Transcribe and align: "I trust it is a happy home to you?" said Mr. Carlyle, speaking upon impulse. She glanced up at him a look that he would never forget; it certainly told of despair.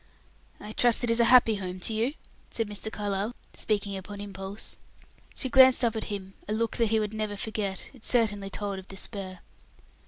"I 0.59 0.71
trust 0.71 1.03
it 1.03 1.11
is 1.11 1.19
a 1.19 1.25
happy 1.25 1.57
home 1.57 1.79
to 1.81 1.93
you?" 1.93 2.15
said 2.49 2.67
Mr. 2.67 2.91
Carlyle, 2.91 3.35
speaking 3.53 3.95
upon 3.95 4.19
impulse. 4.19 4.75
She 5.35 5.47
glanced 5.47 5.85
up 5.85 5.95
at 5.95 6.05
him 6.05 6.33
a 6.47 6.53
look 6.53 6.77
that 6.77 6.89
he 6.89 6.99
would 6.99 7.13
never 7.13 7.37
forget; 7.37 7.91
it 7.93 8.03
certainly 8.03 8.49
told 8.49 8.79
of 8.79 8.87
despair. 8.87 9.41